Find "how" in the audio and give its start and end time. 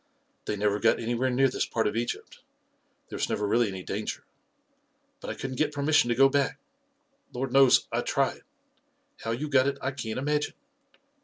9.25-9.29